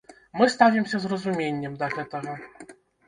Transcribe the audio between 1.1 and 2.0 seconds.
разуменнем да